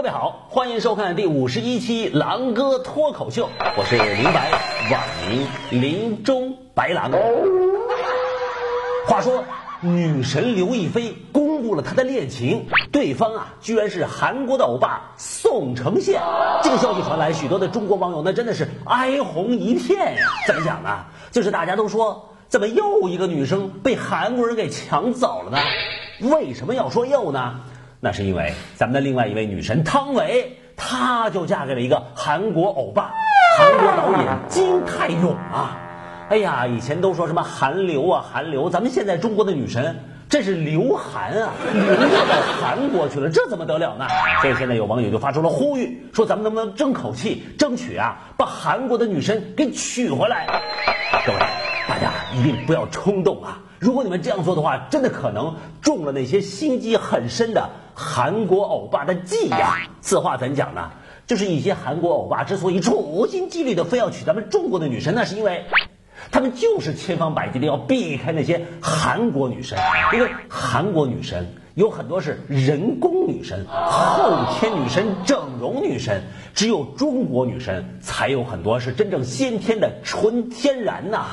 [0.00, 4.50] 各位好，欢迎收看第五十一期狼哥脱口秀，我是林白，
[4.90, 7.10] 网名林中白狼。
[9.06, 9.44] 话说，
[9.82, 16.18] 女神刘亦菲公布了她的恋情，对方啊，居然是韩国的欧巴宋承宪。
[16.62, 20.26] 这个消息传来，许多的中国网友那真的是哀鸿一片呀。
[20.46, 21.04] 怎么讲呢？
[21.30, 25.58] 就是大家都说，怎么又一个女生被韩国人给抢走了呢？
[26.30, 27.60] 为什么要说又呢？
[28.02, 33.12] 那是因为咱们的另外一位女神汤唯，她就嫁给了一个韩国欧巴，
[33.58, 35.76] 韩国导演金泰勇啊。
[36.30, 39.94] 哎呀，以前都说什么韩流啊，韩流，咱们现在中国的女神
[40.30, 44.06] 这是流韩啊，流到韩国去了，这怎么得了呢？
[44.40, 50.46] 所以现在有网友就发出了呼吁，说咱们能不能争口气，争取啊把韩国的女神给娶回来？
[51.26, 51.38] 各位，
[51.86, 53.60] 大家一定不要冲动啊！
[53.78, 57.68] 如果你们这样做的话，真的可能中了那些心机很深的。
[57.94, 60.90] 韩国欧巴的计呀，此话怎讲呢？
[61.26, 65.64] 就是一些韩国欧巴之所以处心积虑的非要娶咱们中国的女神，那是因为
[66.32, 69.78] 他们就是千方百计的要避开那些韩国女神，
[70.12, 81.26] 因为韩国女神有很多是人工女神、后天女神、整容女神，只有中国女神才有很多是真正先天的纯天然呐。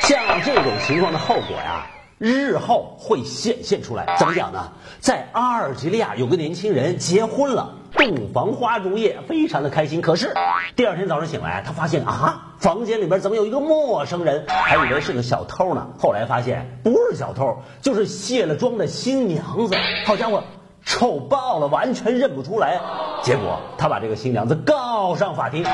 [0.00, 1.86] 像这种情况的后果呀。
[2.20, 4.72] 日后会显现出来，怎么讲呢？
[5.00, 10.02] 在阿尔及利亚有个年轻人结婚了，洞房花烛夜，非常的开心。
[10.02, 10.34] 可是
[10.76, 14.44] 第二天早上醒来，他发现啊，房间里边怎么有一个陌生人？
[14.48, 15.86] 还以为是个小偷呢。
[15.98, 19.74] 后来发现不是小偷，就是卸了妆的新娘子。
[20.04, 20.44] 好家伙，
[20.84, 22.78] 丑爆了，完全认不出来。
[23.22, 25.70] 结果他把这个新娘子告上法庭，告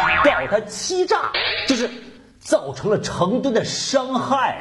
[0.48, 1.32] 他欺诈，
[1.66, 1.90] 就是。
[2.46, 4.58] 造成了成吨的伤害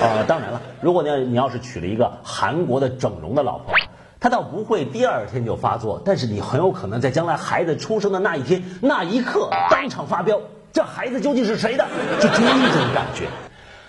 [0.00, 0.24] 啊！
[0.24, 3.74] 啊，当然了，如果你要你要是娶了一个韩国的整容的老婆，
[4.18, 10.40] 她倒不会第二天就发作，但是你很有可能在将来孩子出生的那一天那一刻当场发飙，
[10.72, 11.86] 这孩子究竟是谁的？
[12.18, 13.26] 就这种感觉。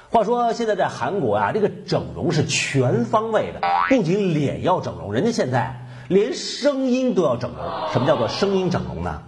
[0.10, 7.66] 话说现在在韩国啊，这个整容是全方位的，不仅脸要整容，人家现在连声音都要整容。
[7.94, 9.22] 什么叫做声音整容呢？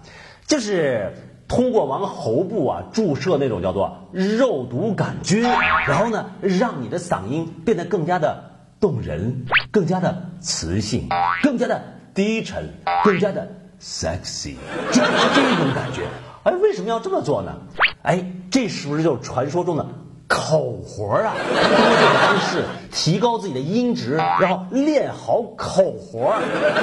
[0.45, 1.13] 就是。
[1.55, 5.43] 通过往喉部啊注射那种叫做肉毒杆菌，
[5.87, 8.43] 然后呢，让你的嗓音变得更加的
[8.79, 11.07] 动人，更加的磁性，
[11.43, 11.83] 更加的
[12.15, 13.47] 低沉，更加的
[13.79, 14.55] sexy，
[14.91, 16.07] 就是这种感觉。
[16.43, 17.55] 哎，为什么要这么做呢？
[18.01, 19.85] 哎，这是不是就是传说中的？
[20.27, 26.33] 口活啊，通过这个方式提高自己的音质，然后练好口活。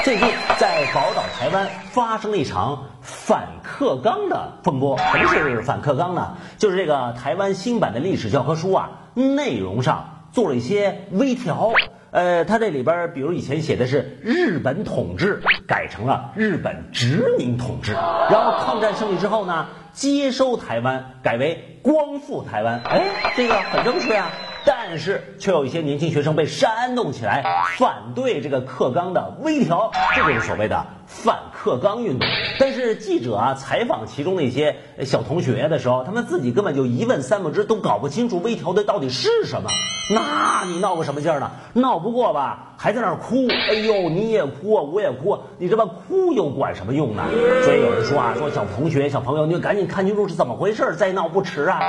[0.04, 0.28] 最近
[0.60, 4.96] 在宝岛台湾发生了一场反克刚的风波。
[4.98, 6.38] 什么是反克刚呢？
[6.60, 11.72] 就是这个台湾新版的历史教科书啊，内容上做了一些微调。
[12.12, 17.94] 呃，他这里边，比如以前写的是日本统治，改成了日本殖民统治。
[17.94, 22.82] 然后抗战胜利之后呢，接收台湾，改为光复台湾。
[22.84, 23.06] 哎，
[23.38, 24.30] 这个很正确啊。
[24.66, 27.44] 但是却有一些年轻学生被煽动起来，
[27.78, 32.28] 反对这个课纲的微调，这就是所谓的反课纲运动。
[32.60, 39.70] 但是记者啊采访其中的一些小同学的时候，他们自己根本就一问三不知，都搞不清楚微调的到底是什么。
[40.14, 41.52] 那你闹个什么劲儿呢？
[41.74, 43.48] 闹不过吧，还在那儿哭。
[43.70, 47.24] 哎呦，你也哭，我也哭，你这么哭又管什么用呢？
[47.64, 51.80] 所以有人说啊，说小同学、小朋友，你就赶紧看清楚是怎么回事，再闹不迟啊。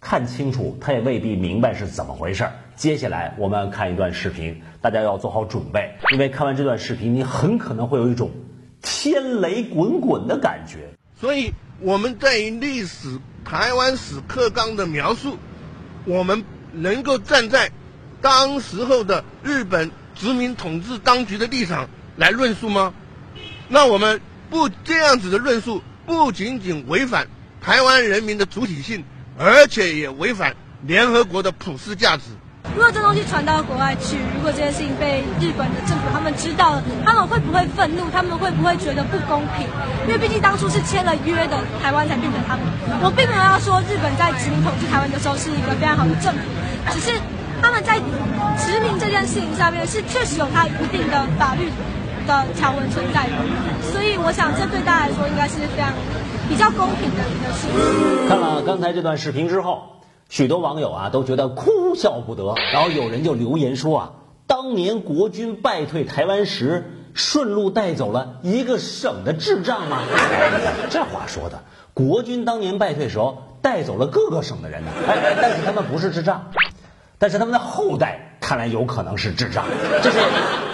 [0.00, 2.52] 看清楚，他也未必明白是怎么回事儿。
[2.76, 8.30] 接下来我们看一段视频，大家要做好准备，因为看完这段视频，你很可能会有一种
[8.80, 10.88] 天雷滚滚的感觉。
[11.20, 15.36] 所以我们对于历史台湾史课纲的描述，
[16.04, 17.72] 我们能够站在
[18.20, 22.94] 当时候的日本殖民统治当局的立场来论述吗？
[23.68, 27.26] 那我们不这样子的论述，不仅仅违反
[27.60, 29.04] 台湾人民的主体性，
[29.38, 32.24] 而且也违反联合国的普世价值。
[32.74, 38.10] 如果这东西传到国外去，如果这件事情被日本的政府他们知道了，他们会不会愤怒？
[38.12, 39.66] 他们会不会觉得不公平？
[40.06, 42.66] 因为毕竟当初是签了约的，台湾才变成他们。
[43.00, 46.40] 我并没有要说日本在殖民统治台湾的时候是一个非常好的政府，
[46.92, 47.18] 只是
[47.62, 47.98] 他们在
[48.58, 51.70] 殖民这件事情上面是确实有他一定的法律
[52.26, 53.32] 的条文存在的。
[53.90, 55.88] 所以我想，这对大家来说应该是非常
[56.48, 58.28] 比较公平的一个事情。
[58.28, 59.82] 看了刚才这段视频之后。
[60.30, 64.10] 许多网友啊都觉得哭笑不得，然后有人就留言说啊，
[64.46, 66.84] 当年国军败退台湾时，
[67.14, 70.02] 顺路带走了一个省的智障吗？
[70.90, 71.62] 这话说的，
[71.94, 76.50] 国军当年败退时候带走了各个省的人呢，哎，但是他们不是智障，
[77.18, 79.64] 但是他们的后代看来有可能是智障。
[80.02, 80.18] 这是，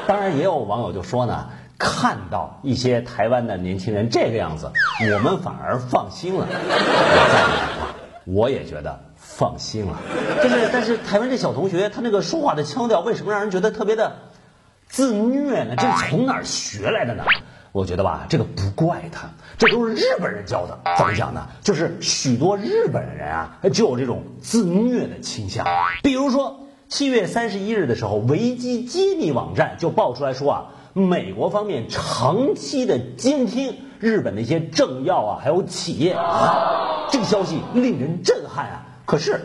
[0.09, 1.49] 当然也有网友就说呢，
[1.79, 4.71] 看到一些台湾的年轻人这个样子，
[5.15, 6.47] 我们反而放心了。
[6.47, 7.94] 我再一句话，
[8.25, 9.00] 我也觉得。
[9.26, 9.97] 放心了，
[10.43, 14.17] 就是，但是台湾这小同学他那个说话的腔调，为什么让人觉得特别的
[14.87, 15.75] 自虐呢？
[15.76, 17.25] 这是从哪儿学来的呢？
[17.73, 20.79] 我觉得吧，这个不怪他，这都是日本人教的。
[20.99, 21.49] 怎么讲呢？
[21.62, 25.67] 就是许多日本人啊，就有这种自虐的倾向。
[26.03, 30.65] 比如说，七月三十一日的时候，维基揭秘网站就爆出来说啊，
[30.96, 38.87] 美国方面长期的监听日本的一些政要啊，还有企业啊，这个消息令人震撼啊。
[39.05, 39.41] 可是，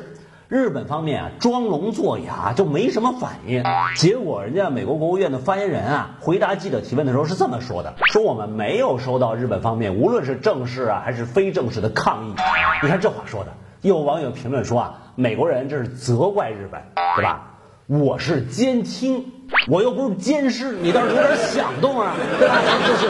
[0.48, 3.63] 日本方面啊装聋作哑，就没什么反应。
[3.98, 12.36] 结果，人家美国国务院的发言人啊回答记者提问的时候是这么说的：说我们没有收到日本方面无论是正式啊还是非正式的抗议。
[12.84, 16.84] 你看这话说的，有网友评论说啊，美国人这是责怪日本，
[17.16, 17.56] 对吧？
[17.90, 19.32] 我是监听，
[19.68, 22.62] 我又不是监视，你倒是有点响动啊，对吧？
[22.88, 23.10] 就是，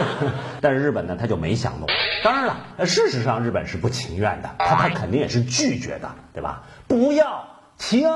[0.62, 1.86] 但是日本呢，他就没响动。
[2.24, 6.62] 当然了，事实上日本是不情愿的，他他肯定也是拒绝的，对吧？
[6.88, 7.46] 不要
[7.76, 8.08] 停，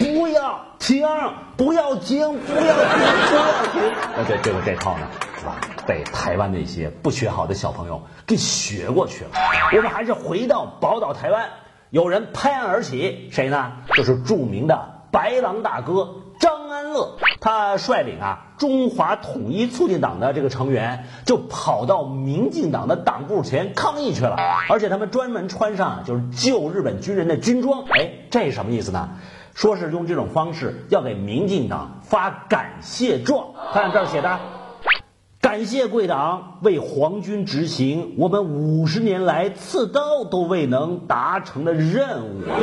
[0.00, 1.06] 不要停，
[1.56, 2.74] 不要停，不要停，不要
[3.72, 3.92] 停。
[4.16, 5.06] 那这这个这套呢，
[5.38, 5.60] 是吧？
[5.86, 9.30] 被台湾那些不学好的小朋友给学过去了。
[9.76, 11.50] 我们还是回到宝岛台湾，
[11.90, 13.74] 有人拍案而起，谁呢？
[13.94, 14.93] 就是著名的。
[15.14, 24.36] 白狼大哥张安乐，他率领啊中华统一促进党的这个成员，就跑到民进党的党部前抗议去了，
[24.68, 27.84] 而且他们专门穿上就是旧日本军人的军装。
[27.92, 29.10] 哎，这是什么意思呢？
[29.54, 33.46] 说是用这种方式要给民进党发感谢状。
[33.72, 34.40] 看这儿写的。
[35.44, 42.56] 感谢贵党为皇军执行我们五十年来刺刀都未能达成的任务啊！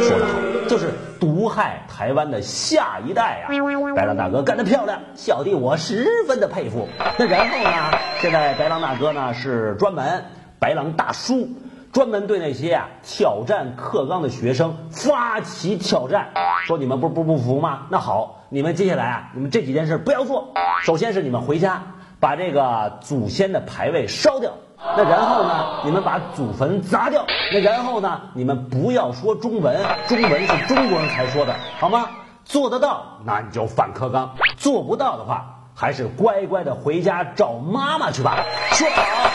[0.00, 3.50] 说得好，就是毒害台湾的下一代啊！
[3.96, 6.86] 白狼大哥干得漂亮，小弟我十分的佩服。
[7.18, 7.98] 那然后呢？
[8.20, 10.26] 现在白狼大哥呢是专门
[10.60, 11.48] 白狼大叔，
[11.92, 16.28] 专门对那些啊挑战课纲的学生发起挑战，
[16.68, 17.88] 说你们不不不服吗？
[17.90, 20.54] 那好，你们接下来啊，你们这几件事不要做。
[20.84, 21.82] 首先是你们回家。
[22.20, 24.52] 把这个祖先的牌位烧掉，
[24.96, 25.80] 那然后呢？
[25.84, 28.20] 你们把祖坟砸掉，那然后呢？
[28.34, 32.08] 你们不要说中文，中文是中国人才说的，好吗？
[32.44, 38.44] 做得到，那你就反克刚；做不到的话，还是乖乖的回家找妈妈去吧。
[38.72, 39.30] 说好。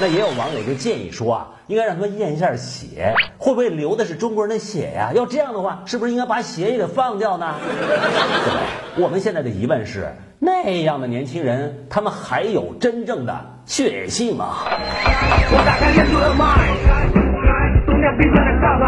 [0.00, 5.12] 那也有网友就建议说啊，应该让他们验一下血，会不会流的是中国人的血呀？
[5.14, 7.54] 要这样的话，是不是应该把血也给放掉呢？
[8.96, 10.16] 我们现在的疑问是。
[10.44, 13.32] 那样的年轻人，他们还有真正的
[13.64, 14.56] 血性吗？
[14.66, 16.44] 我打开眼的麦，
[17.86, 18.84] 动量比赛的大麦，